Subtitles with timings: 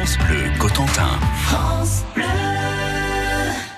[0.00, 1.10] France Bleu Cotentin.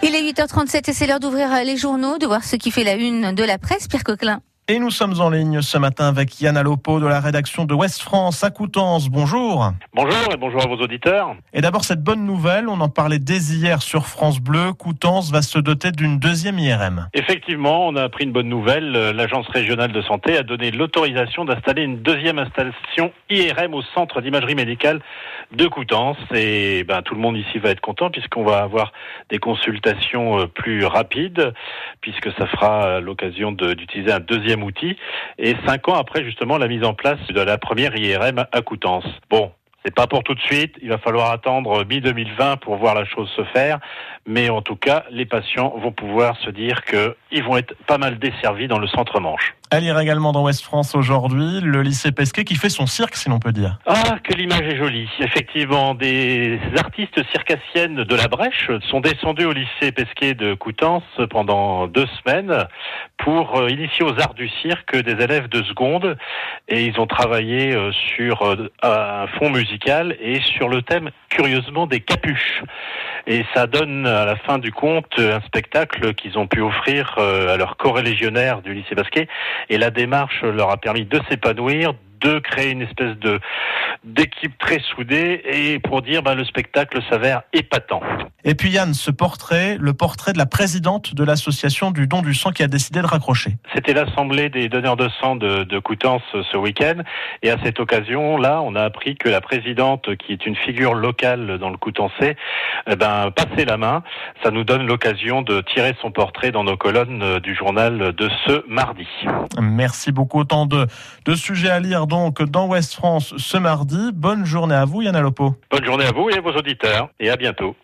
[0.04, 2.94] Il est 8h37 et c'est l'heure d'ouvrir les journaux, de voir ce qui fait la
[2.94, 3.88] une de la presse.
[3.88, 4.40] Pierre Coquelin.
[4.68, 8.00] Et nous sommes en ligne ce matin avec Yann Alopo de la rédaction de Ouest
[8.00, 9.08] France à Coutances.
[9.08, 9.72] Bonjour.
[9.92, 11.34] Bonjour et bonjour à vos auditeurs.
[11.52, 15.42] Et d'abord cette bonne nouvelle, on en parlait dès hier sur France Bleu, Coutances va
[15.42, 17.08] se doter d'une deuxième IRM.
[17.12, 18.92] Effectivement, on a appris une bonne nouvelle.
[18.92, 24.54] L'Agence régionale de santé a donné l'autorisation d'installer une deuxième installation IRM au centre d'imagerie
[24.54, 25.00] médicale
[25.50, 26.18] de Coutances.
[26.32, 28.92] Et ben, tout le monde ici va être content puisqu'on va avoir
[29.28, 31.52] des consultations euh, plus rapides,
[32.00, 34.61] puisque ça fera l'occasion d'utiliser un deuxième
[35.38, 39.06] et cinq ans après justement la mise en place de la première IRM à Coutances.
[39.30, 39.52] Bon,
[39.84, 40.76] c'est pas pour tout de suite.
[40.80, 43.80] Il va falloir attendre mi-2020 pour voir la chose se faire.
[44.26, 48.18] Mais en tout cas, les patients vont pouvoir se dire qu'ils vont être pas mal
[48.18, 49.54] desservis dans le centre Manche.
[49.72, 53.30] À lire également dans Ouest France aujourd'hui, le lycée Pesquet qui fait son cirque, si
[53.30, 53.78] l'on peut dire.
[53.86, 55.08] Ah, que l'image est jolie.
[55.18, 61.86] Effectivement, des artistes circassiennes de la Brèche sont descendus au lycée Pesquet de Coutances pendant
[61.86, 62.66] deux semaines
[63.16, 66.18] pour euh, initier aux arts du cirque des élèves de seconde.
[66.68, 71.86] Et ils ont travaillé euh, sur euh, un fond musical et sur le thème, curieusement,
[71.86, 72.62] des capuches.
[73.26, 77.56] Et ça donne à la fin du compte un spectacle qu'ils ont pu offrir à
[77.56, 79.28] leurs corélégionnaires du lycée Basquet.
[79.68, 83.40] Et la démarche leur a permis de s'épanouir, de créer une espèce de
[84.04, 88.02] d'équipe très soudée et pour dire ben, le spectacle s'avère épatant.
[88.44, 92.34] Et puis Yann, ce portrait, le portrait de la présidente de l'association du don du
[92.34, 93.56] sang qui a décidé de raccrocher.
[93.72, 97.02] C'était l'assemblée des donneurs de sang de, de Coutances ce week-end
[97.42, 101.58] et à cette occasion-là, on a appris que la présidente, qui est une figure locale
[101.58, 102.36] dans le Coutancais,
[102.90, 104.02] eh ben, passait la main.
[104.42, 108.64] Ça nous donne l'occasion de tirer son portrait dans nos colonnes du journal de ce
[108.68, 109.06] mardi.
[109.60, 110.40] Merci beaucoup.
[110.40, 110.86] Autant de,
[111.26, 114.10] de sujets à lire donc dans Ouest France ce mardi.
[114.12, 115.54] Bonne journée à vous, Yann Alopo.
[115.70, 117.76] Bonne journée à vous et à vos auditeurs et à bientôt.